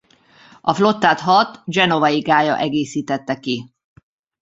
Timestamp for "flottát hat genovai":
0.73-2.19